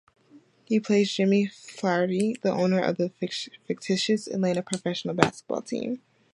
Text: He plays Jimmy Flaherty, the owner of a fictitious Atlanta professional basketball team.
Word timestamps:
He 0.65 0.79
plays 0.79 1.13
Jimmy 1.13 1.45
Flaherty, 1.45 2.35
the 2.41 2.51
owner 2.51 2.79
of 2.81 2.99
a 2.99 3.09
fictitious 3.09 4.25
Atlanta 4.25 4.63
professional 4.63 5.13
basketball 5.13 5.61
team. 5.61 6.01